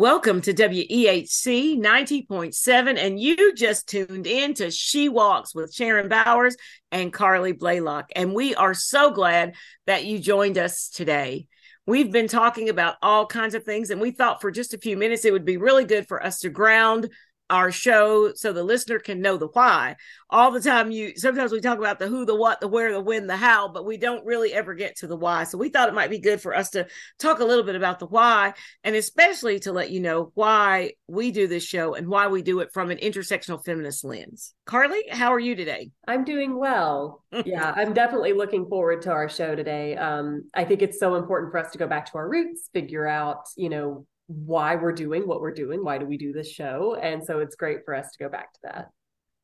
[0.00, 6.56] Welcome to WEHC 90.7, and you just tuned in to She Walks with Sharon Bowers
[6.90, 8.08] and Carleigh Blaylock.
[8.16, 11.48] And we are so glad that you joined us today.
[11.86, 14.96] We've been talking about all kinds of things, and we thought for just a few
[14.96, 17.10] minutes it would be really good for us to ground
[17.50, 19.96] our show so the listener can know the why.
[20.30, 23.00] All the time you sometimes we talk about the who, the what, the where, the
[23.00, 25.44] when, the how, but we don't really ever get to the why.
[25.44, 26.86] So we thought it might be good for us to
[27.18, 31.32] talk a little bit about the why and especially to let you know why we
[31.32, 34.54] do this show and why we do it from an intersectional feminist lens.
[34.64, 35.90] Carleigh, how are you today?
[36.06, 37.24] I'm doing well.
[37.44, 39.96] yeah, I'm definitely looking forward to our show today.
[39.96, 43.06] Um, I think it's so important for us to go back to our roots, figure
[43.06, 45.84] out, you know, why we're doing what we're doing.
[45.84, 46.94] Why do we do this show?
[46.94, 48.90] And so it's great for us to go back to that.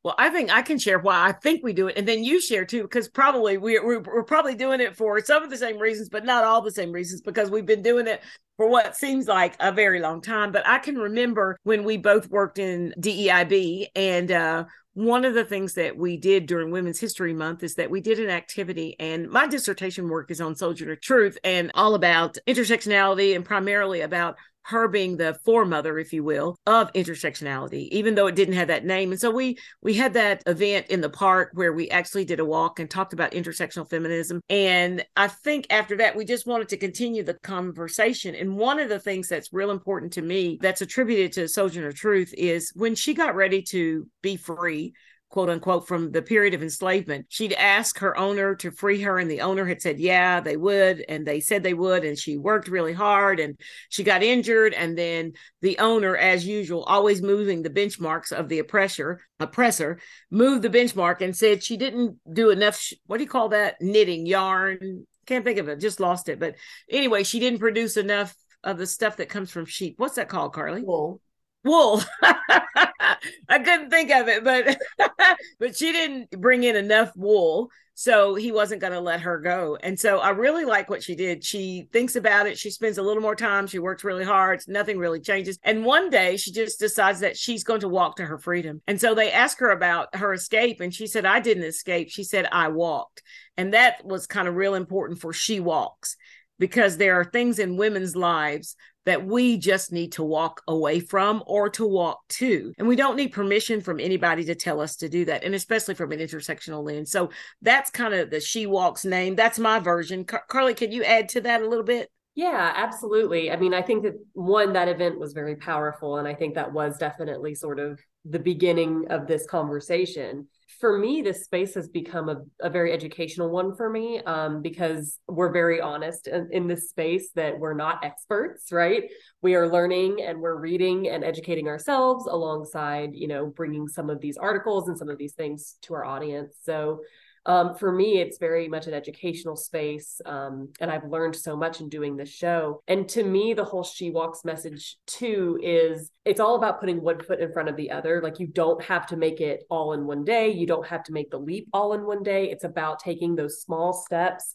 [0.03, 2.39] Well, I think I can share why I think we do it, and then you
[2.39, 5.77] share too, because probably we, we're, we're probably doing it for some of the same
[5.77, 8.21] reasons, but not all the same reasons, because we've been doing it
[8.55, 10.53] for what seems like a very long time.
[10.53, 15.43] But I can remember when we both worked in DEIB, and uh, one of the
[15.43, 19.29] things that we did during Women's History Month is that we did an activity, and
[19.29, 24.37] my dissertation work is on Sojourner Truth and all about intersectionality and primarily about
[24.67, 28.85] her being the foremother, if you will, of intersectionality, even though it didn't have that
[28.85, 29.11] name.
[29.11, 32.45] And so we we had that event in the park where we actually did a
[32.45, 34.41] walk and talked about intersectional feminism.
[34.49, 38.35] And I think after that, we just wanted to continue the conversation.
[38.35, 42.33] And one of the things that's real important to me that's attributed to Sojourner Truth
[42.37, 44.93] is when she got ready to be free
[45.29, 47.25] quote unquote from the period of enslavement.
[47.29, 51.03] She'd ask her owner to free her and the owner had said yeah they would
[51.09, 54.97] and they said they would and she worked really hard and she got injured and
[54.97, 59.99] then the owner as usual always moving the benchmarks of the oppressor oppressor
[60.31, 63.75] moved the benchmark and said she didn't do enough what do you call that?
[63.81, 66.39] Knitting yarn can't think of it just lost it.
[66.39, 66.55] But
[66.89, 68.33] anyway she didn't produce enough
[68.63, 69.95] of the stuff that comes from sheep.
[69.97, 70.83] What's that called carleigh?
[70.83, 71.21] Wool.
[71.63, 72.01] Wool.
[73.49, 74.77] I couldn't think of it, but
[75.59, 79.77] but she didn't bring in enough wool, so he wasn't going to let her go.
[79.81, 81.43] And so I really like what she did.
[81.43, 82.57] She thinks about it.
[82.57, 83.67] She spends a little more time.
[83.67, 84.61] She works really hard.
[84.67, 85.57] Nothing really changes.
[85.63, 88.81] And one day she just decides that she's going to walk to her freedom.
[88.87, 92.23] And so they ask her about her escape, and she said, "I didn't escape." She
[92.23, 93.23] said, "I walked,"
[93.57, 96.15] and that was kind of real important for she walks
[96.59, 98.75] because there are things in women's lives
[99.07, 102.73] that we just need to walk away from or to walk to.
[102.77, 105.95] And we don't need permission from anybody to tell us to do that, and especially
[105.95, 107.09] from an intersectional lens.
[107.09, 107.29] So
[107.61, 109.37] that's kind of the She Walks name.
[109.37, 110.25] That's my version.
[110.25, 112.11] Car- Carleigh, can you add to that a little bit?
[112.37, 113.49] Yeah, absolutely.
[113.49, 116.17] I mean, I think that one, that event was very powerful.
[116.17, 120.47] And I think that was definitely sort of the beginning of this conversation
[120.79, 125.17] for me, this space has become a, a very educational one for me um, because
[125.27, 129.03] we're very honest in, in, this space that we're not experts, right?
[129.41, 134.21] We are learning and we're reading and educating ourselves alongside, you know, bringing some of
[134.21, 136.55] these articles and some of these things to our audience.
[136.63, 137.01] So
[137.47, 140.19] um, for me, it's very much an educational space.
[140.25, 142.83] Um, and I've learned so much in doing this show.
[142.87, 147.21] And to me, the whole She Walks message, too, is it's all about putting one
[147.21, 148.21] foot in front of the other.
[148.21, 151.13] Like you don't have to make it all in one day, you don't have to
[151.13, 152.51] make the leap all in one day.
[152.51, 154.53] It's about taking those small steps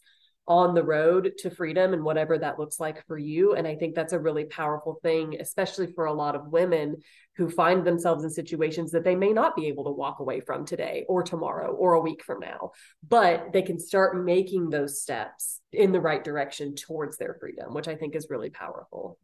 [0.49, 3.55] on the road to freedom and whatever that looks like for you.
[3.55, 6.97] And I think that's a really powerful thing, especially for a lot of women
[7.37, 10.67] who find themselves in situations that they may not be able to walk away from
[10.67, 12.73] today or tomorrow or a week from now,
[13.09, 17.89] but they can start making those steps in the right direction towards their freedom, which
[17.89, 19.19] I think is really powerful.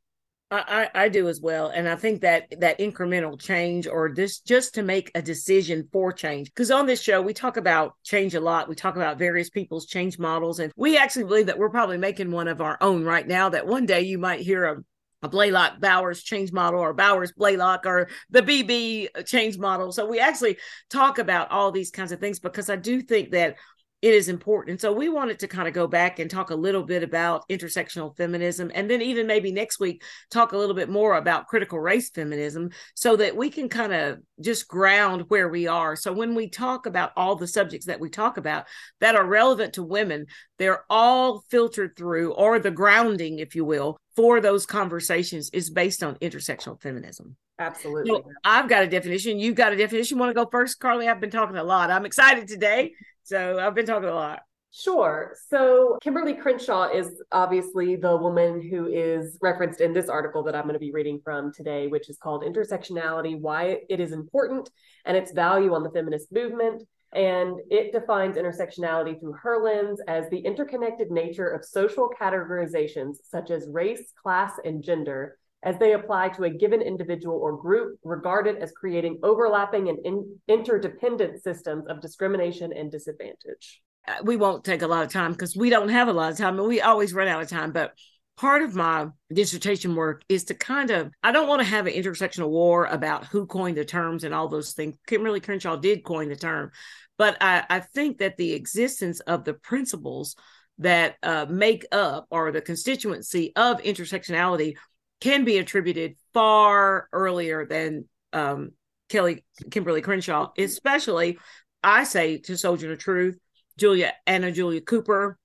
[0.50, 1.68] I, I do as well.
[1.68, 6.10] And I think that that incremental change or this just to make a decision for
[6.10, 6.48] change.
[6.48, 8.68] Because on this show, we talk about change a lot.
[8.68, 10.58] We talk about various people's change models.
[10.58, 13.66] And we actually believe that we're probably making one of our own right now, that
[13.66, 14.76] one day you might hear a
[15.22, 19.90] a Blaylock Bowers change model or Bowers Blaylock or the BB change model.
[19.90, 20.58] So we actually
[20.90, 23.56] talk about all these kinds of things because I do think that
[24.00, 24.80] it is important.
[24.80, 28.16] So we wanted to kind of go back and talk a little bit about intersectional
[28.16, 32.08] feminism and then even maybe next week talk a little bit more about critical race
[32.10, 35.96] feminism so that we can kind of just ground where we are.
[35.96, 38.66] So when we talk about all the subjects that we talk about
[39.00, 40.26] that are relevant to women,
[40.58, 46.04] they're all filtered through or the grounding if you will for those conversations is based
[46.04, 47.36] on intersectional feminism.
[47.58, 48.10] Absolutely.
[48.10, 49.40] So I've got a definition.
[49.40, 50.18] You've got a definition.
[50.18, 51.08] Want to go first, Carleigh?
[51.08, 51.90] I've been talking a lot.
[51.90, 52.92] I'm excited today.
[53.28, 54.40] So I've been talking a lot.
[54.72, 55.34] Sure.
[55.50, 60.62] So Kimberlé Crenshaw is obviously the woman who is referenced in this article that I'm
[60.62, 64.70] going to be reading from today, which is called Intersectionality Why It Is Important
[65.04, 66.84] and Its Value on the Feminist Movement.
[67.12, 73.50] And it defines intersectionality through her lens as the interconnected nature of social categorizations such
[73.50, 78.58] as race, class, and gender as they apply to a given individual or group regarded
[78.58, 83.82] as creating overlapping and in- interdependent systems of discrimination and disadvantage.
[84.06, 86.38] Uh, we won't take a lot of time because we don't have a lot of
[86.38, 87.72] time and we always run out of time.
[87.72, 87.92] But
[88.36, 91.92] part of my dissertation work is to kind of I don't want to have an
[91.94, 94.94] intersectional war about who coined the terms and all those things.
[95.08, 96.70] Kimberlé Crenshaw did coin the term,
[97.18, 100.36] but I, I think that the existence of the principles
[100.78, 104.76] that uh, make up or the constituency of intersectionality
[105.20, 108.72] can be attributed far earlier than um,
[109.08, 111.38] Kelly Kimberlé Crenshaw, especially
[111.82, 113.38] I say to Sojourner Truth,
[113.76, 115.38] Julia Anna Julia Cooper,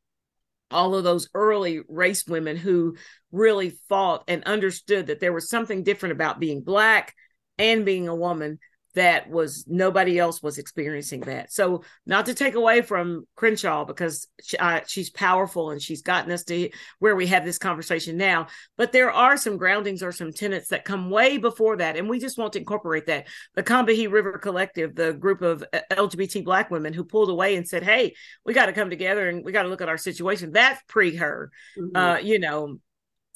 [0.72, 2.96] all of those early race women who
[3.32, 7.14] really fought and understood that there was something different about being black
[7.58, 8.60] and being a woman
[8.96, 11.52] that was nobody else was experiencing that.
[11.52, 16.32] So not to take away from Crenshaw because she, uh, she's powerful and she's gotten
[16.32, 16.70] us to
[17.00, 18.48] where we have this conversation now,
[18.78, 22.20] but there are some groundings or some tenets that come way before that, and we
[22.20, 23.28] just want to incorporate that.
[23.56, 27.68] The Combahee River Collective, the group of uh, LGBT Black women who pulled away and
[27.68, 28.14] said, "Hey,
[28.46, 31.16] we got to come together and we got to look at our situation." That's pre
[31.16, 31.96] her, mm-hmm.
[31.96, 32.80] uh, you know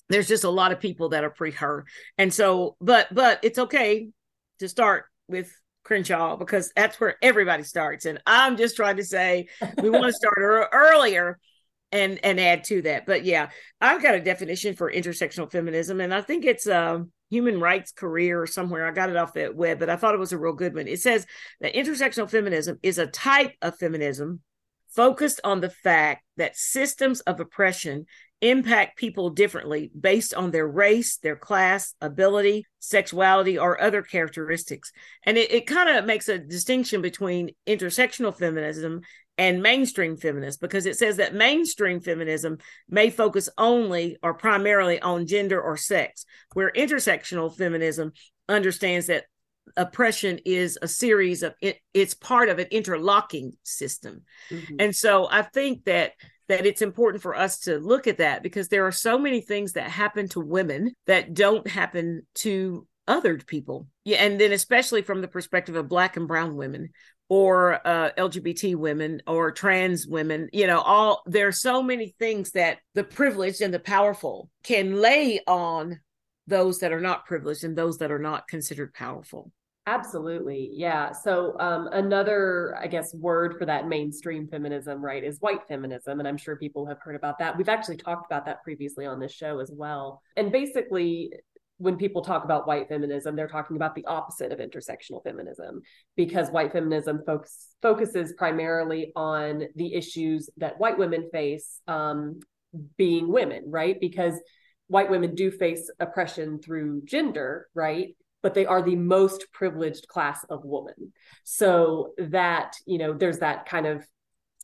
[0.10, 1.86] there's just a lot of people that are pre her
[2.18, 4.08] and so but but it's okay
[4.60, 5.52] to start with
[5.84, 8.06] Crenshaw because that's where everybody starts.
[8.06, 9.48] And I'm just trying to say
[9.82, 10.38] we want to start
[10.72, 11.40] earlier
[11.92, 13.06] and and add to that.
[13.06, 17.60] But yeah, I've got a definition for intersectional feminism, and I think it's a human
[17.60, 18.86] rights career or somewhere.
[18.86, 20.88] I got it off the web, but I thought it was a real good one.
[20.88, 21.26] It says
[21.62, 24.42] that intersectional feminism is a type of feminism
[24.90, 28.06] focused on the fact that systems of oppression
[28.42, 34.92] impact people differently based on their race, their class, ability, sexuality, or other characteristics.
[35.24, 39.02] And it, it kind of makes a distinction between intersectional feminism
[39.40, 42.58] and mainstream feminists because it says that mainstream feminism
[42.90, 48.12] may focus only or primarily on gender or sex, where intersectional feminism
[48.50, 49.26] understands that
[49.76, 54.22] oppression is a series of it, it's part of an interlocking system.
[54.50, 54.76] Mm-hmm.
[54.80, 56.14] And so I think that
[56.48, 59.74] that it's important for us to look at that because there are so many things
[59.74, 63.88] that happen to women that don't happen to other people.
[64.04, 66.90] Yeah, and then especially from the perspective of black and brown women
[67.30, 72.52] or uh, LGBT women or trans women, you know, all there are so many things
[72.52, 76.00] that the privileged and the powerful can lay on
[76.48, 79.52] those that are not privileged and those that are not considered powerful.
[79.88, 80.70] Absolutely.
[80.74, 81.14] Yeah.
[81.14, 86.20] So um, another, I guess, word for that mainstream feminism, right, is white feminism.
[86.20, 87.58] And I'm sure people have heard about that.
[87.58, 90.22] We've actually talked about that previously on this show as well.
[90.36, 91.32] And basically,
[91.78, 95.82] when people talk about white feminism, they're talking about the opposite of intersectional feminism
[96.18, 102.42] because white feminism focus, focuses primarily on the issues that white women face um,
[102.98, 103.98] being women, right?
[104.02, 104.34] Because
[104.88, 108.16] white women do face oppression through gender, right?
[108.44, 111.14] But they are the most privileged class of woman.
[111.44, 114.06] So that, you know, there's that kind of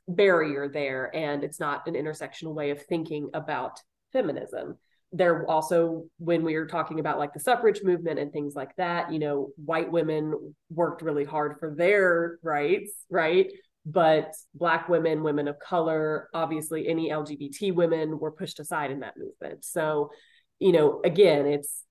[0.07, 3.79] barrier there, and it's not an intersectional way of thinking about
[4.11, 4.77] feminism.
[5.11, 9.11] There also, when we were talking about like the suffrage movement and things like that,
[9.11, 13.51] you know, white women worked really hard for their rights, right?
[13.85, 19.17] But Black women, women of color, obviously any LGBT women were pushed aside in that
[19.17, 19.65] movement.
[19.65, 20.11] So,
[20.59, 21.83] you know, again, it's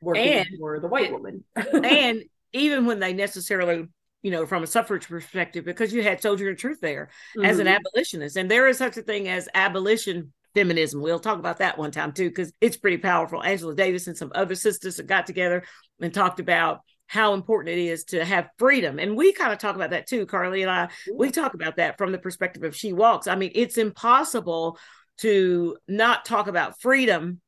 [0.00, 1.44] working and, for the white woman.
[1.56, 3.86] and even when they necessarily,
[4.22, 7.44] you know, from a suffrage perspective, because you had Sojourner Truth there mm-hmm.
[7.44, 7.76] as an mm-hmm.
[7.76, 11.02] abolitionist, and there is such a thing as abolition feminism.
[11.02, 13.42] We'll talk about that one time too, because it's pretty powerful.
[13.42, 15.64] Angela Davis and some other sisters that got together
[16.00, 18.98] and talked about how important it is to have freedom.
[18.98, 20.88] And we kind of talk about that too, Carleigh and I.
[21.12, 23.26] We talk about that from the perspective of She Walks.
[23.26, 24.78] I mean, it's impossible
[25.18, 27.40] to not talk about freedom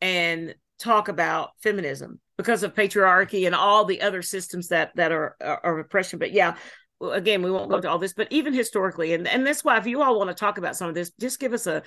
[0.00, 5.36] and talk about feminism because of patriarchy and all the other systems that that are
[5.40, 6.18] are, oppression.
[6.18, 6.56] But yeah,
[7.00, 9.86] again, we won't go into all this, but even historically, and and that's why if
[9.86, 11.82] you all want to talk about some of this, just give us a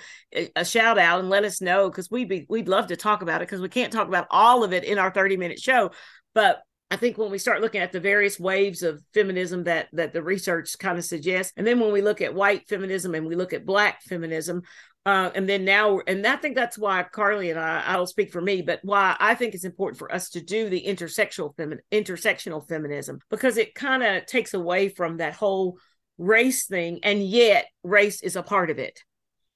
[0.55, 3.41] a shout out and let us know because we'd be we'd love to talk about
[3.41, 5.91] it because we can't talk about all of it in our thirty minute show,
[6.33, 10.11] but I think when we start looking at the various waves of feminism that that
[10.11, 13.35] the research kind of suggests, and then when we look at white feminism and we
[13.35, 14.63] look at black feminism,
[15.09, 18.39] uh, and then now, and I think that's why Carleigh and I, I'll speak for
[18.39, 22.67] me, but why I think it's important for us to do the intersectional femi- intersectional
[22.67, 25.79] feminism because it kind of takes away from that whole
[26.19, 28.99] race thing, and yet race is a part of it.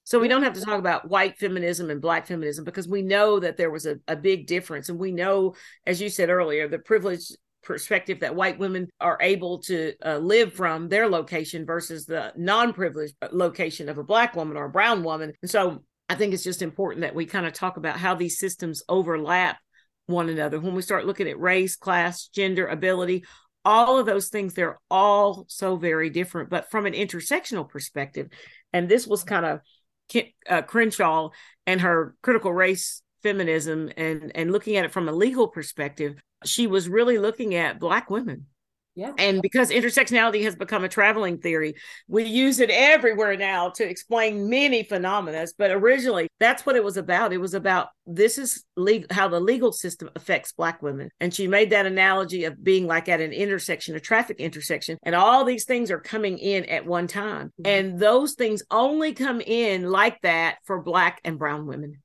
[0.06, 3.40] So we don't have to talk about white feminism and black feminism because we know
[3.40, 4.90] that there was a, a big difference.
[4.90, 5.54] And we know,
[5.86, 7.32] as you said earlier, the privilege
[7.64, 13.16] perspective that white women are able to uh, live from their location versus the non-privileged
[13.32, 16.62] location of a black woman or a brown woman and so i think it's just
[16.62, 19.58] important that we kind of talk about how these systems overlap
[20.06, 23.26] one another, when we start looking at race, class, gender, ability,
[23.66, 26.50] all of those things, they're all so very different.
[26.50, 28.28] But from an intersectional perspective,
[28.74, 29.62] and this was kind of
[30.50, 31.30] uh, Crenshaw
[31.66, 36.16] and her critical race feminism and and looking at it from a legal perspective,
[36.48, 38.48] she was really looking at black women
[38.96, 39.12] yeah.
[39.18, 41.76] And because intersectionality has become a traveling theory,
[42.08, 45.48] we use it everywhere now to explain many phenomena.
[45.58, 47.34] But originally, that's what it was about.
[47.34, 51.10] It was about this is legal, how the legal system affects Black women.
[51.20, 55.16] And she made that analogy of being like at an intersection, a traffic intersection, and
[55.16, 57.48] all these things are coming in at one time.
[57.48, 57.66] Mm-hmm.
[57.66, 62.04] And those things only come in like that for Black and Brown women.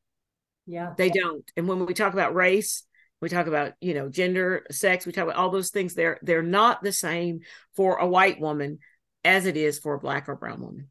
[0.66, 0.92] Yeah.
[0.97, 1.50] They don't.
[1.57, 2.85] And when we talk about race,
[3.21, 5.95] we talk about you know gender sex we talk about all those things.
[5.95, 7.41] They're they're not the same
[7.75, 8.79] for a white woman
[9.25, 10.89] as it is for a black or brown woman.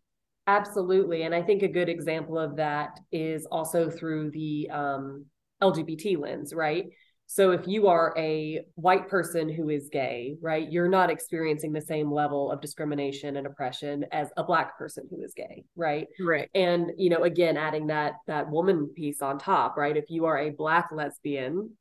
[0.47, 1.23] Absolutely.
[1.23, 5.25] And i think a good example of that is also through the um,
[5.61, 6.85] lgbt lens right?
[7.29, 11.81] So if you are a white person who is gay right you're not experiencing the
[11.81, 16.07] same level of discrimination and oppression as a black person who is gay right?
[16.19, 16.49] Right.
[16.55, 19.97] And you know again adding that that woman piece on top right?
[19.97, 21.71] If you are a black lesbian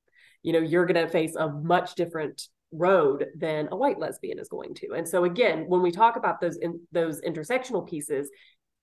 [0.43, 4.49] you know you're going to face a much different road than a white lesbian is
[4.49, 8.28] going to and so again when we talk about those in those intersectional pieces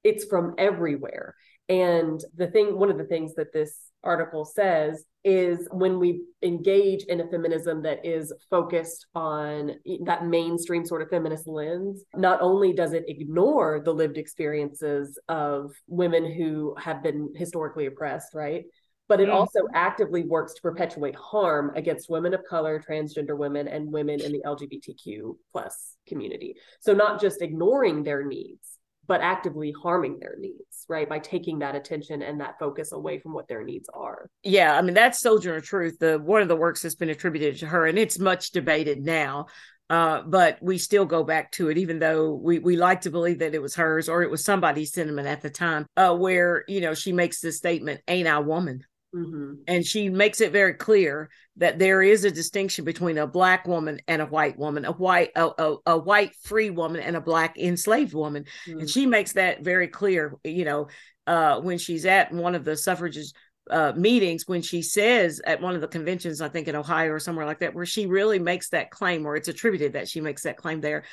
[0.03, 1.35] it's from everywhere
[1.69, 7.03] and the thing one of the things that this article says is when we engage
[7.05, 9.71] in a feminism that is focused on
[10.05, 15.71] that mainstream sort of feminist lens, not only does it ignore the lived experiences of
[15.87, 18.65] women who have been historically oppressed, right?
[19.09, 19.33] But it mm.
[19.33, 24.31] also actively works to perpetuate harm against women of color transgender women and women in
[24.31, 30.85] the lgbtq plus community so not just ignoring their needs but actively harming their needs
[30.87, 34.77] right by taking that attention and that focus away from what their needs are yeah
[34.77, 37.85] i mean that's sojourner truth the one of the works that's been attributed to her
[37.85, 39.45] and it's much debated now
[39.89, 43.39] uh, but we still go back to it, even though we, we like to believe
[43.39, 46.81] that it was hers or it was somebody's sentiment at the time, uh, where, you
[46.81, 48.83] know, she makes this statement, ain't I woman?
[49.13, 49.53] Mm-hmm.
[49.67, 54.01] And she makes it very clear that there is a distinction between a black woman
[54.07, 57.57] and a white woman, a white a, a, a white free woman and a black
[57.57, 58.45] enslaved woman.
[58.67, 58.79] Mm-hmm.
[58.79, 60.87] And she makes that very clear, you know,
[61.27, 63.33] uh, when she's at one of the suffragists
[63.69, 67.19] uh, meetings when she says at one of the conventions, I think in Ohio or
[67.19, 70.43] somewhere like that, where she really makes that claim, or it's attributed that she makes
[70.43, 71.03] that claim there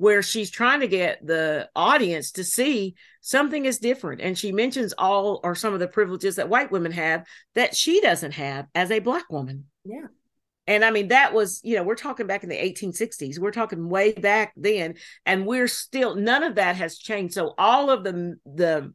[0.00, 4.22] where she's trying to get the audience to see something is different.
[4.22, 8.00] And she mentions all or some of the privileges that white women have that she
[8.00, 9.66] doesn't have as a black woman.
[9.84, 10.06] Yeah.
[10.66, 13.38] And I mean, that was, you know, we're talking back in the 1860s.
[13.38, 14.94] We're talking way back then.
[15.26, 17.34] And we're still, none of that has changed.
[17.34, 18.94] So all of the, the,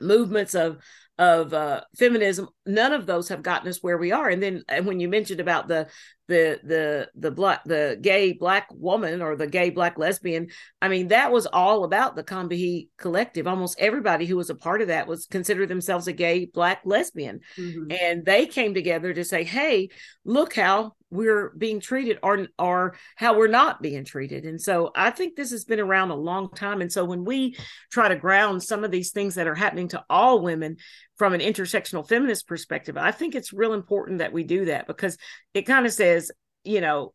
[0.00, 0.78] movements of
[1.18, 4.28] of uh, feminism none of those have gotten us where we are.
[4.28, 5.88] And then and when you mentioned about the
[6.30, 10.46] the the the black the gay black woman or the gay black lesbian
[10.80, 13.48] i mean that was all about the combahee collective.
[13.48, 17.40] Almost everybody who was a part of that was considered themselves a gay black lesbian.
[17.58, 17.90] Mm-hmm.
[17.90, 19.90] and they came together to say hey
[20.24, 24.44] look how we're being treated or or how we're not being treated.
[24.44, 26.80] And so i think this has been around a long time.
[26.80, 27.56] And so when we
[27.90, 30.76] try to ground some of these things that are happening to all women
[31.20, 35.18] from an intersectional feminist perspective i think it's real important that we do that because
[35.52, 36.30] it kind of says
[36.64, 37.12] you know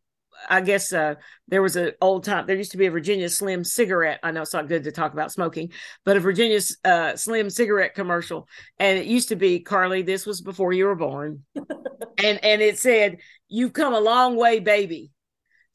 [0.48, 1.14] I guess uh,
[1.48, 2.46] there was an old time.
[2.46, 4.20] There used to be a Virginia Slim cigarette.
[4.22, 5.72] I know it's not good to talk about smoking,
[6.04, 8.46] but a Virginia uh, Slim cigarette commercial,
[8.78, 10.02] and it used to be Carleigh.
[10.02, 13.16] This was before you were born, and and it said,
[13.48, 15.10] "You've come a long way, baby,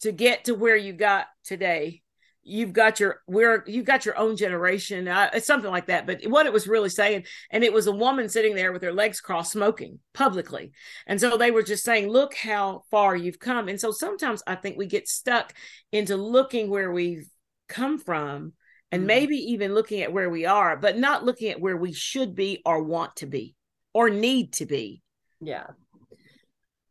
[0.02, 2.01] to get to where you got today."
[2.44, 6.08] You've got your we're you've got your own generation uh, it's something like that.
[6.08, 8.94] But what it was really saying and it was a woman sitting there with her
[8.94, 10.72] legs crossed smoking publicly.
[11.06, 13.68] And so they were just saying look how far you've come.
[13.68, 15.54] And so sometimes i think we get stuck
[15.92, 17.30] into looking where we've
[17.68, 18.54] come from
[18.92, 19.08] and mm-hmm.
[19.08, 22.62] maybe even looking at where we are but not looking at where we should be
[22.66, 23.56] or want to be
[23.94, 25.02] or need to be.
[25.40, 25.68] Yeah.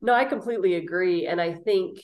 [0.01, 1.27] No i completely agree.
[1.27, 2.01] And i think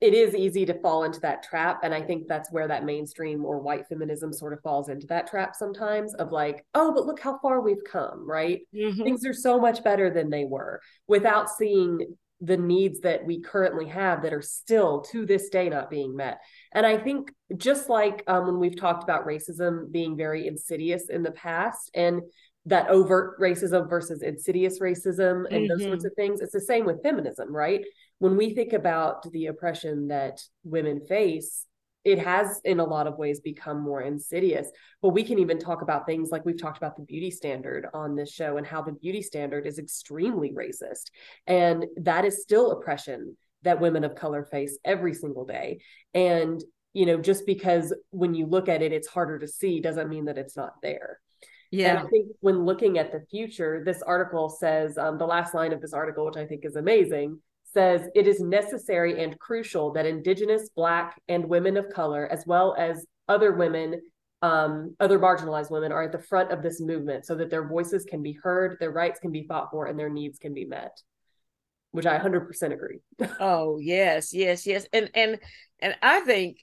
[0.00, 3.44] it is easy to fall into that trap and i think that's where that mainstream
[3.44, 7.20] or white feminism sort of falls into that trap sometimes of like oh but look
[7.20, 9.02] how far we've come right mm-hmm.
[9.02, 12.00] things are so much better than they were without seeing
[12.40, 16.38] the needs that we currently have that are still to this day not being met
[16.72, 21.22] and i think just like um, when we've talked about racism being very insidious in
[21.22, 22.22] the past and
[22.66, 25.68] that overt racism versus insidious racism and mm-hmm.
[25.68, 26.06] those sorts mm-hmm.
[26.06, 27.84] of things it's the same with feminism right
[28.18, 31.64] when we think about the oppression that women face
[32.04, 34.70] it has in a lot of ways become more insidious.
[35.02, 38.14] But we can even talk about things like we've talked about the beauty standard on
[38.14, 41.10] this show and how the beauty standard is extremely racist.
[41.46, 45.80] And that is still oppression that women of color face every single day.
[46.14, 46.62] And
[46.94, 50.24] you know just because when you look at it it's harder to see doesn't mean
[50.26, 51.20] that it's not there.
[51.70, 51.90] Yeah.
[51.90, 55.74] And I think when looking at the future, this article says um, the last line
[55.74, 57.40] of this article, which I think is amazing,
[57.78, 62.74] says it is necessary and crucial that Indigenous, Black, and women of color, as well
[62.76, 64.00] as other women,
[64.42, 68.04] um, other marginalized women, are at the front of this movement so that their voices
[68.04, 71.00] can be heard, their rights can be fought for, and their needs can be met.
[71.92, 72.98] Which I 100% agree.
[73.40, 75.38] oh yes, yes, yes, and and
[75.78, 76.58] and I think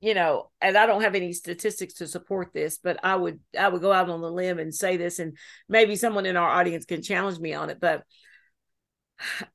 [0.00, 3.68] you know, and I don't have any statistics to support this, but I would I
[3.68, 6.84] would go out on the limb and say this, and maybe someone in our audience
[6.84, 7.78] can challenge me on it.
[7.80, 8.04] But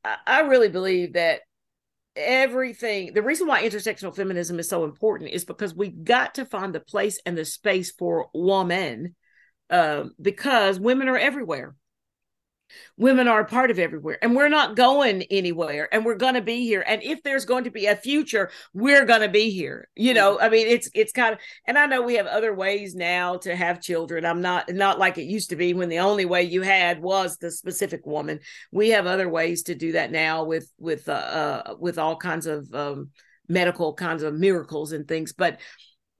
[0.04, 1.42] I really believe that
[2.16, 6.74] everything the reason why intersectional feminism is so important is because we've got to find
[6.74, 9.16] the place and the space for woman
[9.72, 11.76] um, because women are everywhere
[12.98, 16.42] women are a part of everywhere and we're not going anywhere and we're going to
[16.42, 19.88] be here and if there's going to be a future we're going to be here
[19.96, 22.96] you know i mean it's it's kind of and i know we have other ways
[22.96, 24.26] now to have children.
[24.26, 27.38] I'm not not like it used to be when the only way you had was
[27.38, 28.40] the specific woman.
[28.72, 32.48] We have other ways to do that now with with uh, uh with all kinds
[32.48, 33.10] of um
[33.48, 35.60] medical kinds of miracles and things but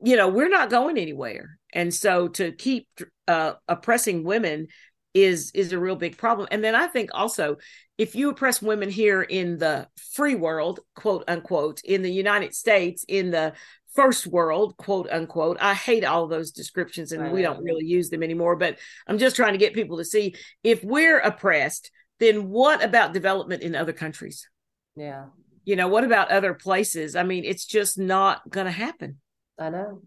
[0.04, 1.58] you know we're not going anywhere.
[1.74, 2.88] And so to keep
[3.28, 4.68] uh oppressing women
[5.14, 6.48] is is a real big problem.
[6.52, 7.58] And then i think also
[7.98, 13.06] if you oppress women here in the free world quote unquote in the united states
[13.08, 13.54] in the
[13.94, 18.24] first world quote unquote i hate all those descriptions and we don't really use them
[18.24, 21.92] anymore but i'm just trying to get people to see if we're oppressed
[22.24, 24.48] then what about development in other countries?
[24.96, 25.26] Yeah.
[25.66, 27.16] You know what about other places?
[27.16, 29.18] I mean it's just not going to happen.
[29.60, 30.02] I know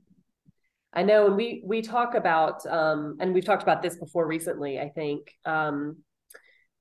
[0.96, 4.80] I know, and we we talk about, um, and we've talked about this before recently.
[4.80, 5.98] I think, um,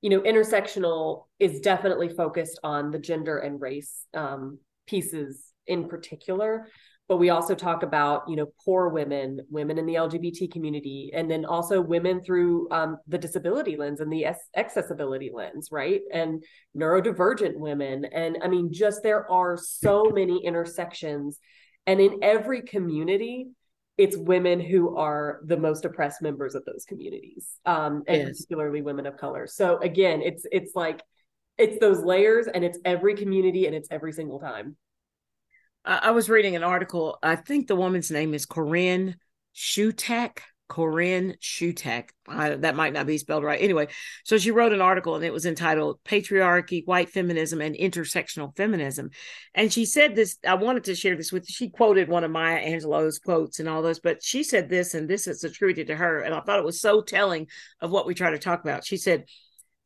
[0.01, 6.65] you know, intersectional is definitely focused on the gender and race um, pieces in particular,
[7.09, 11.29] but we also talk about, you know, poor women, women in the LGBT community, and
[11.29, 15.99] then also women through um, the disability lens and the accessibility lens, right?
[16.13, 16.41] And
[16.77, 21.37] neurodivergent women, and I mean, just there are so many intersections,
[21.85, 23.49] and in every community
[23.97, 28.37] it's women who are the most oppressed members of those communities um, and yes.
[28.37, 29.47] particularly women of color.
[29.47, 31.01] So again it's it's like
[31.57, 34.75] it's those layers and it's every community and it's every single time.
[35.87, 37.19] I was reading an article.
[37.21, 39.17] I think the woman's name is corinne
[39.55, 42.09] shutack Corinne Shutack.
[42.27, 43.61] that might not be spelled right.
[43.61, 43.87] Anyway,
[44.23, 49.11] so she wrote an article and it was entitled Patriarchy, White Feminism, and Intersectional Feminism.
[49.53, 51.53] And she said this, I wanted to share this with you.
[51.53, 55.09] She quoted one of Maya Angelou's quotes and all those, but she said this, and
[55.09, 56.21] this is attributed to her.
[56.21, 57.47] And I thought it was so telling
[57.79, 58.85] of what we try to talk about.
[58.85, 59.25] She said,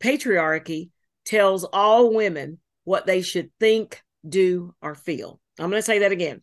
[0.01, 0.89] Patriarchy
[1.25, 5.39] tells all women what they should think, do, or feel.
[5.59, 6.41] I'm going to say that again.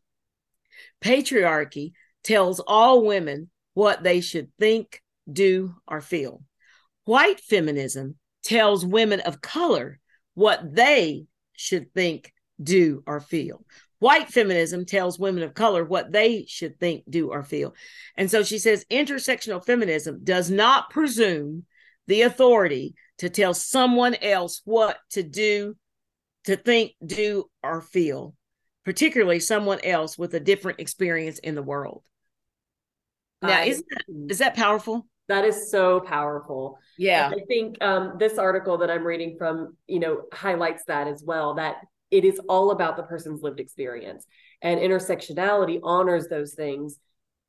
[1.02, 6.42] Patriarchy tells all women what they should think, do, or feel.
[7.04, 10.00] White feminism tells women of color
[10.32, 13.66] what they should think, do, or feel.
[13.98, 17.74] White feminism tells women of color what they should think, do, or feel.
[18.16, 21.66] And so she says intersectional feminism does not presume
[22.06, 25.76] the authority to tell someone else what to do,
[26.44, 28.34] to think, do, or feel,
[28.86, 32.02] particularly someone else with a different experience in the world.
[33.46, 35.06] Now, is that, is that powerful?
[35.28, 36.78] That is so powerful.
[36.98, 37.26] Yeah.
[37.26, 41.22] And I think um, this article that I'm reading from, you know, highlights that as
[41.24, 41.76] well, that
[42.10, 44.24] it is all about the person's lived experience.
[44.62, 46.98] And intersectionality honors those things.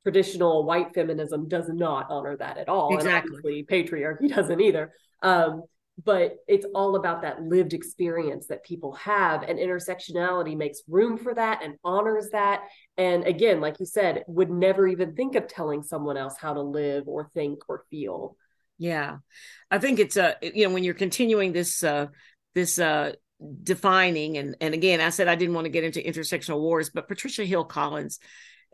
[0.02, 2.94] Traditional white feminism does not honor that at all.
[2.94, 3.60] Exactly.
[3.60, 4.92] And patriarchy doesn't either.
[5.22, 5.62] Um,
[6.04, 11.34] but it's all about that lived experience that people have and intersectionality makes room for
[11.34, 12.62] that and honors that.
[12.96, 16.62] And again like you said would never even think of telling someone else how to
[16.62, 18.36] live or think or feel.
[18.78, 19.18] Yeah.
[19.70, 22.06] I think it's a you know when you're continuing this uh
[22.54, 23.12] this uh
[23.62, 27.06] defining and and again i said i didn't want to get into intersectional wars but
[27.06, 28.18] patricia hill collins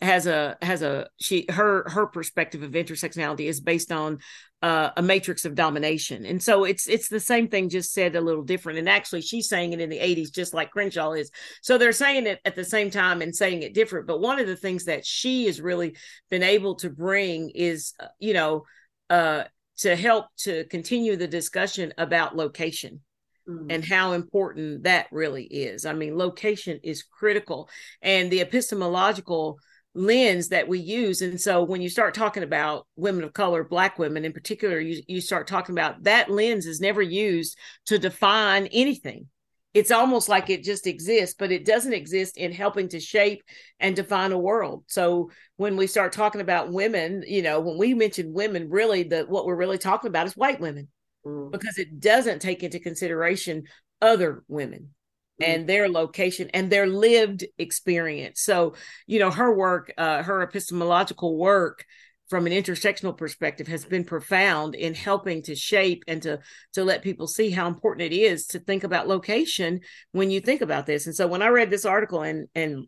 [0.01, 4.19] has a has a she her her perspective of intersectionality is based on
[4.65, 6.25] uh, a matrix of domination.
[6.25, 8.79] And so it's it's the same thing just said a little different.
[8.79, 11.31] And actually she's saying it in the 80s just like crenshaw is.
[11.61, 14.07] So they're saying it at the same time and saying it different.
[14.07, 15.97] But one of the things that she has really
[16.31, 18.63] been able to bring is uh, you know
[19.11, 19.45] uh
[19.81, 23.03] to help to continue the discussion about location
[23.47, 23.67] mm.
[23.69, 25.85] and how important that really is.
[25.85, 27.69] I mean location is critical.
[28.01, 29.59] And the epistemological
[29.95, 33.99] lens that we use and so when you start talking about women of color black
[33.99, 38.67] women in particular you, you start talking about that lens is never used to define
[38.69, 39.27] anything
[39.73, 43.43] it's almost like it just exists but it doesn't exist in helping to shape
[43.79, 47.95] and define a world so when we start talking about women you know when we
[47.95, 50.89] mention women really the what we're really talking about is white women
[51.25, 51.53] mm.
[51.53, 53.65] because it doesn't take into consideration
[54.05, 54.91] other women.
[55.41, 58.41] And their location and their lived experience.
[58.41, 58.75] So,
[59.07, 61.85] you know, her work, uh, her epistemological work
[62.29, 66.41] from an intersectional perspective has been profound in helping to shape and to
[66.73, 69.81] to let people see how important it is to think about location
[70.13, 71.07] when you think about this.
[71.07, 72.87] And so when I read this article and and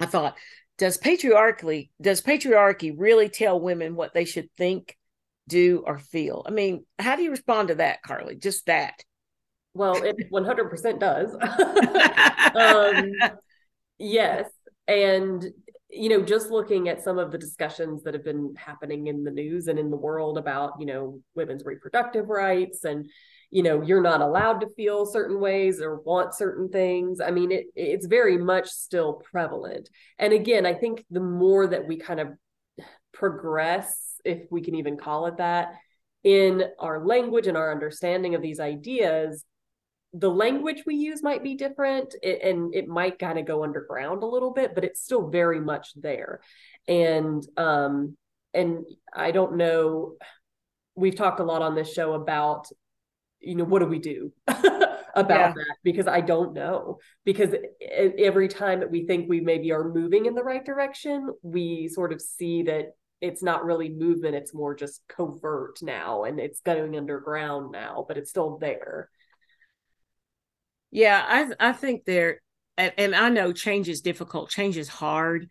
[0.00, 0.38] I thought,
[0.78, 4.96] does patriarchy does patriarchy really tell women what they should think,
[5.48, 6.42] do, or feel?
[6.46, 8.36] I mean, how do you respond to that, Carleigh?
[8.36, 9.02] Just that.
[9.74, 11.34] Well, it 100% does.
[12.54, 13.12] um,
[13.98, 14.50] yes.
[14.88, 15.44] And,
[15.90, 19.30] you know, just looking at some of the discussions that have been happening in the
[19.30, 23.08] news and in the world about, you know, women's reproductive rights and,
[23.50, 27.20] you know, you're not allowed to feel certain ways or want certain things.
[27.20, 29.90] I mean, it it's very much still prevalent.
[30.18, 32.28] And again, I think the more that we kind of
[33.12, 35.74] progress, if we can even call it that,
[36.24, 39.44] in our language and our understanding of these ideas,
[40.14, 44.26] the language we use might be different and it might kind of go underground a
[44.26, 46.40] little bit but it's still very much there.
[46.88, 48.16] And um
[48.54, 50.16] and i don't know
[50.94, 52.66] we've talked a lot on this show about
[53.40, 55.52] you know what do we do about yeah.
[55.52, 55.76] that?
[55.82, 56.98] Because i don't know.
[57.24, 57.54] Because
[57.90, 62.12] every time that we think we maybe are moving in the right direction we sort
[62.12, 66.96] of see that it's not really movement it's more just covert now and it's going
[66.96, 69.08] underground now but it's still there
[70.92, 72.40] yeah, I I think there,
[72.76, 74.50] and, and I know change is difficult.
[74.50, 75.48] Change is hard.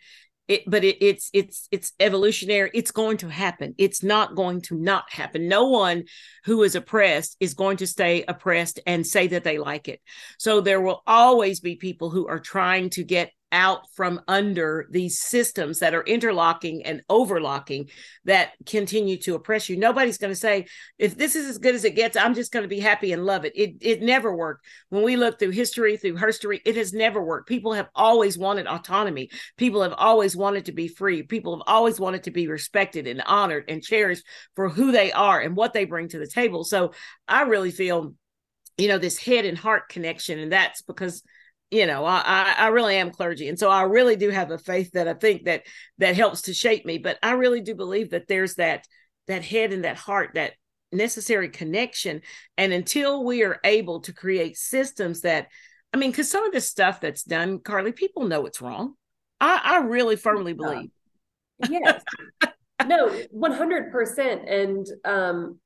[0.47, 2.69] It, but it, it's it's it's evolutionary.
[2.73, 3.73] It's going to happen.
[3.77, 5.47] It's not going to not happen.
[5.47, 6.03] No one
[6.45, 9.99] who is oppressed is going to stay oppressed and say that they like it.
[10.37, 15.19] So there will always be people who are trying to get out from under these
[15.19, 17.89] systems that are interlocking and overlocking
[18.25, 19.77] that continue to oppress you.
[19.77, 22.63] Nobody's going to say, if this is as good as it gets, I'm just going
[22.63, 23.53] to be happy and love it.
[23.55, 24.65] It it never worked.
[24.89, 27.49] When we look through history, through history, it has never worked.
[27.49, 29.29] People have always wanted autonomy.
[29.57, 31.23] People have always wanted to be free.
[31.23, 34.23] People have always wanted to be respected and honored and cherished
[34.55, 36.63] for who they are and what they bring to the table.
[36.63, 36.93] So
[37.27, 38.15] I really feel,
[38.77, 40.39] you know, this head and heart connection.
[40.39, 41.23] And that's because
[41.71, 43.47] you know I, I really am clergy.
[43.47, 45.63] And so i really do have a faith that i think that
[45.97, 46.97] that helps to shape me.
[46.97, 48.85] But i really do believe that there's that
[49.27, 50.53] that head and that heart that
[50.91, 52.21] necessary connection.
[52.57, 55.47] And until we are able to create systems that
[55.93, 58.93] i mean because some of this stuff that's done carleigh people know it's wrong.
[59.39, 60.89] I i really firmly believe.
[61.69, 62.03] Yes.
[62.85, 65.59] No 100% and um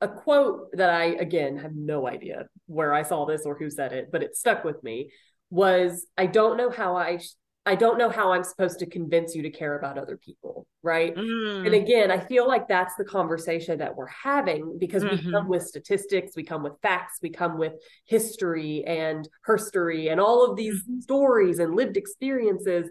[0.00, 3.92] a quote that i again have no idea where i saw this or who said
[3.92, 5.10] it but it stuck with me
[5.52, 7.20] was I don't know how I
[7.64, 11.14] I don't know how I'm supposed to convince you to care about other people, right?
[11.14, 11.66] Mm.
[11.66, 15.26] And again, I feel like that's the conversation that we're having because mm-hmm.
[15.26, 17.74] we come with statistics, we come with facts, we come with
[18.06, 21.00] history and herstory and all of these mm-hmm.
[21.00, 22.88] stories and lived experiences.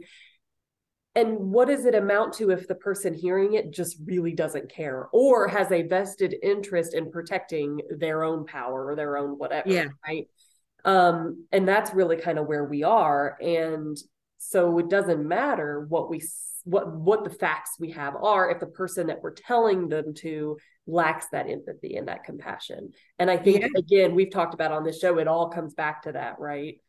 [1.15, 5.09] And what does it amount to if the person hearing it just really doesn't care
[5.11, 9.87] or has a vested interest in protecting their own power or their own whatever, yeah.
[10.07, 10.27] right?
[10.85, 13.37] Um and that's really kind of where we are.
[13.41, 13.97] And
[14.37, 16.21] so it doesn't matter what we
[16.63, 20.57] what what the facts we have are if the person that we're telling them to
[20.87, 22.91] lacks that empathy and that compassion.
[23.19, 23.67] And i think yeah.
[23.77, 26.79] again we've talked about on this show it all comes back to that right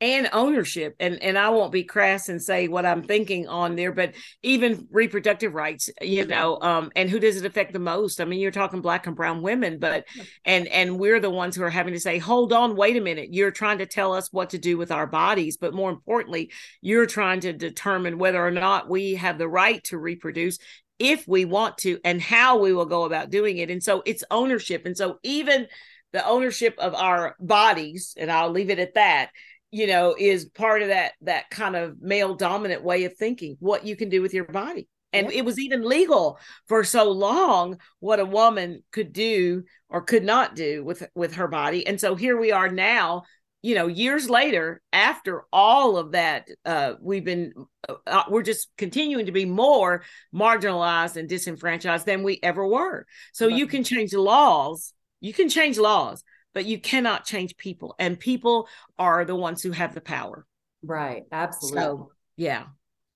[0.00, 3.92] and ownership and and i won't be crass and say what i'm thinking on there
[3.92, 8.20] but even reproductive rights you know um and who does it affect the most?
[8.20, 10.04] I mean you're talking black and brown women but
[10.44, 13.32] and and we're the ones who are having to say hold on wait a minute.
[13.32, 17.06] You're trying to tell us what to do with our bodies but more importantly you're
[17.06, 20.58] trying to determine whether or not we have the right to reproduce
[20.98, 23.70] if we want to and how we will go about doing it.
[23.70, 24.84] And so it's ownership.
[24.84, 25.66] And so even
[26.12, 29.30] the ownership of our bodies and i'll leave it at that
[29.70, 33.86] you know is part of that that kind of male dominant way of thinking what
[33.86, 34.88] you can do with your body.
[35.12, 35.38] And yeah.
[35.38, 40.54] it was even legal for so long what a woman could do or could not
[40.54, 41.86] do with with her body.
[41.86, 43.22] And so here we are now
[43.62, 47.52] you know years later after all of that uh we've been
[47.88, 50.02] uh, uh we're just continuing to be more
[50.34, 53.06] marginalized and disenfranchised than we ever were.
[53.32, 53.56] So right.
[53.56, 54.92] you can change laws.
[55.20, 56.24] You can change laws
[56.54, 60.46] but you cannot change people and people are the ones who have the power
[60.82, 62.64] right absolutely so yeah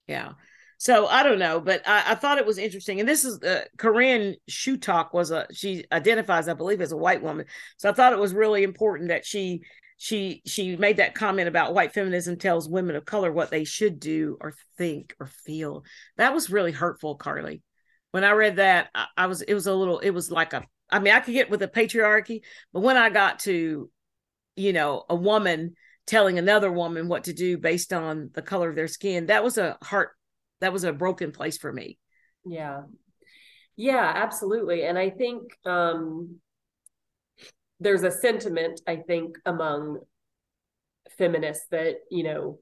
[0.07, 0.33] yeah
[0.79, 3.01] So I don't know, but I, I thought it was interesting.
[3.01, 7.23] And this is uh, Corinne Shutack was a she identifies, I believe, as a white
[7.23, 7.47] woman.
[7.79, 9.62] So I thought it was really important that she
[9.97, 13.99] she she made that comment about white feminism tells women of color what they should
[14.01, 15.85] do or think or feel.
[16.16, 17.62] That was really hurtful, Carleigh.
[18.11, 20.64] When I read that, I, I was it was a little it was like a
[20.94, 23.90] I mean I could get with the patriarchy, but when I got to
[24.57, 25.74] you know a woman
[26.07, 29.59] telling another woman what to do based on the color of their skin, that was
[29.59, 30.11] a heart
[30.61, 31.98] that was a broken place for me.
[32.46, 32.83] Yeah.
[33.76, 34.85] Yeah, absolutely.
[34.85, 36.37] And I think um
[37.80, 39.98] there's a sentiment I think among
[41.18, 42.59] feminists that, you know,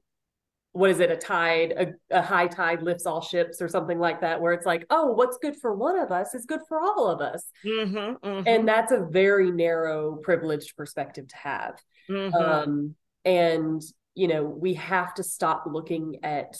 [0.73, 4.21] what is it a tide a, a, high tide lifts all ships or something like
[4.21, 7.07] that where it's like oh what's good for one of us is good for all
[7.07, 8.47] of us mm-hmm, mm-hmm.
[8.47, 12.35] and that's a very narrow privileged perspective to have mm-hmm.
[12.35, 13.81] um, and
[14.15, 16.55] you know we have to stop looking at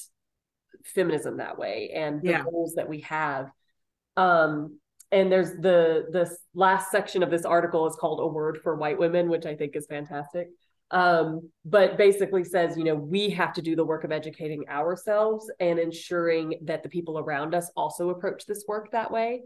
[0.85, 2.43] feminism that way and the yeah.
[2.43, 3.49] goals that we have
[4.15, 4.79] um
[5.11, 8.99] and there's the the last section of this article is called a word for white
[8.99, 10.49] women which i think is fantastic
[10.91, 15.49] um, but basically says you know we have to do the work of educating ourselves
[15.59, 19.41] and ensuring that the people around us also approach this work that way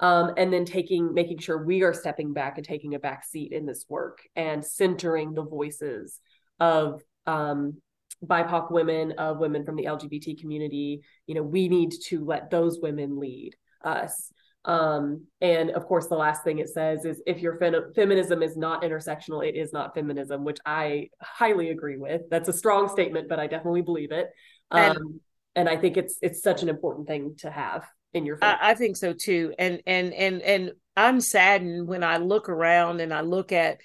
[0.00, 3.52] um, and then taking making sure we are stepping back and taking a back seat
[3.52, 6.20] in this work and centering the voices
[6.60, 7.80] of um,
[8.24, 11.02] BIPOC women, of women from the LGBT community.
[11.26, 14.32] You know, we need to let those women lead us.
[14.68, 18.54] Um, and of course, the last thing it says is if your fem- feminism is
[18.54, 22.20] not intersectional, it is not feminism, which I highly agree with.
[22.30, 24.28] That's a strong statement, but I definitely believe it.
[24.70, 25.20] Um, and,
[25.56, 28.38] and I think it's it's such an important thing to have in your.
[28.42, 29.54] I, I think so too.
[29.58, 33.78] And and and and I'm saddened when I look around and I look at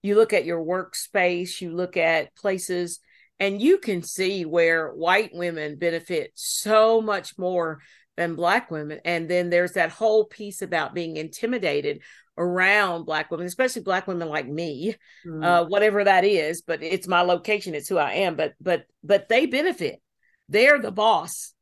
[0.00, 2.98] you look at your workspace, you look at places
[3.38, 7.80] and you can see where white women benefit so much more
[8.20, 9.00] than black women.
[9.04, 12.02] And then there's that whole piece about being intimidated
[12.38, 14.94] around black women especially black women like me
[15.26, 15.44] mm.
[15.44, 18.34] uh, whatever that is but it's my location it's who i am.
[18.34, 20.00] But but but they benefit.
[20.48, 21.52] They're the boss.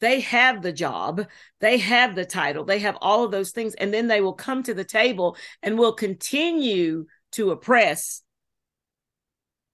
[0.00, 1.26] They have the job.
[1.60, 2.64] They have the title.
[2.64, 3.74] They have all of those things.
[3.74, 8.22] And then they will come to the table and will continue to oppress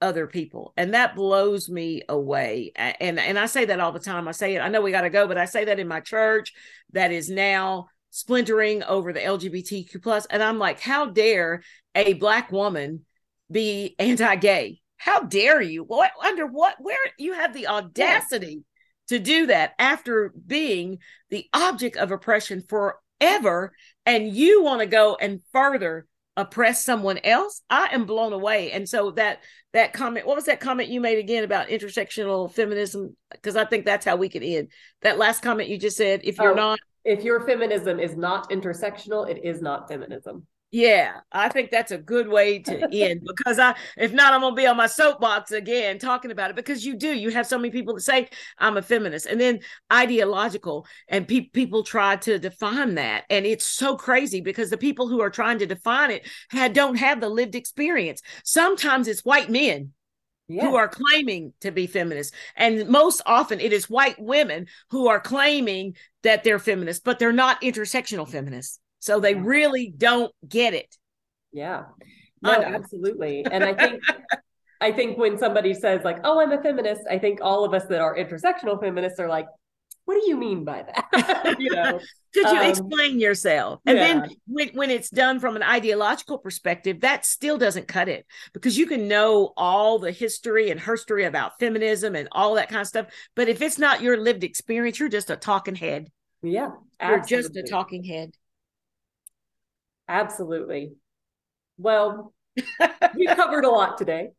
[0.03, 4.27] other people and that blows me away and and i say that all the time
[4.27, 6.01] i say it i know we got to go but i say that in my
[6.01, 6.53] church
[6.93, 11.63] that is now splintering over the lgbtq plus and i'm like how dare
[11.95, 13.05] a black woman
[13.51, 18.65] be anti-gay how dare you what under what where you have the audacity yes.
[19.09, 20.99] to do that after being
[21.31, 23.73] the object of oppression forever
[24.05, 28.73] and you want to go and further oppress someone else i am blown away.
[28.73, 29.43] And so that
[29.73, 33.17] that comment what was that comment you made again about intersectional feminism?
[33.31, 34.69] Because i think that's how we can end.
[35.03, 38.51] That last comment you just said if you're oh, not if your feminism is not
[38.51, 43.59] intersectional it is not feminism yeah, I think that's a good way to end because
[43.59, 46.97] I, if not, I'm gonna be on my soapbox again talking about it because you
[46.97, 47.13] do.
[47.13, 49.61] You have so many people that say I'm a feminist, and then
[49.93, 55.09] ideological, and pe- people try to define that, and it's so crazy because the people
[55.09, 58.23] who are trying to define it had don't have the lived experience.
[58.43, 59.93] Sometimes it's white men
[60.49, 60.63] yeah.
[60.65, 62.35] who are claiming to be feminists.
[62.57, 67.33] And most often it is white women who are claiming that they're feminists, but they're
[67.33, 68.79] not intersectional feminists.
[69.03, 70.97] So they really don't get it.
[71.53, 71.87] Yeah.
[72.41, 73.45] No, absolutely.
[73.45, 74.01] And I think
[74.81, 77.85] I think when somebody says like, "Oh, I'm a feminist," I think all of us
[77.87, 79.49] that are intersectional feminists are like,
[80.05, 81.99] "What do you mean by that?" you know.
[82.33, 83.81] Could you um, explain yourself?
[83.87, 84.07] And yeah.
[84.07, 88.79] then when, when it's done from an ideological perspective, that still doesn't cut it because
[88.79, 92.87] you can know all the history and history about feminism and all that kind of
[92.87, 93.07] stuff.
[93.35, 96.11] But if it's not your lived experience, you're just a talking head.
[96.41, 96.71] Yeah.
[96.99, 97.37] Absolutely.
[97.37, 98.33] You're just a talking head.
[100.09, 100.93] Absolutely.
[101.79, 102.33] Well,
[103.17, 104.31] we covered a lot today.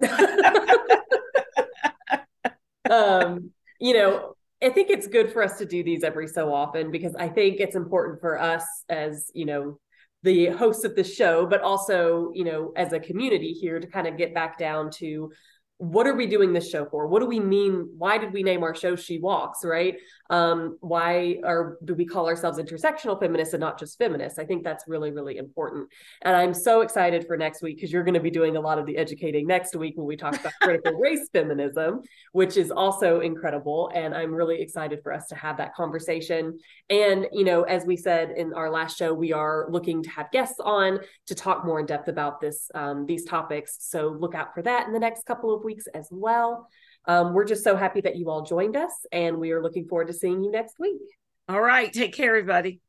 [2.89, 6.91] um, you know, I think it's good for us to do these every so often
[6.91, 9.79] because I think it's important for us as, you know,
[10.23, 14.07] the hosts of the show, but also, you know, as a community here to kind
[14.07, 15.31] of get back down to
[15.77, 17.07] what are we doing this show for?
[17.07, 17.89] What do we mean?
[17.97, 19.97] Why did we name our show She Walks, right?
[20.29, 24.39] Um, why are do we call ourselves intersectional feminists and not just feminists?
[24.39, 25.89] I think that's really, really important.
[26.21, 28.79] And I'm so excited for next week because you're going to be doing a lot
[28.79, 33.19] of the educating next week when we talk about critical race feminism, which is also
[33.19, 33.91] incredible.
[33.93, 36.57] And I'm really excited for us to have that conversation.
[36.89, 40.31] And, you know, as we said in our last show, we are looking to have
[40.31, 43.77] guests on to talk more in depth about this, um, these topics.
[43.81, 46.67] So look out for that in the next couple weeks as well.
[47.05, 50.07] um, we're just so happy that you all joined us, and we are looking forward
[50.07, 51.01] to seeing you next week.
[51.49, 51.91] All right.
[51.91, 52.79] Take care, everybody.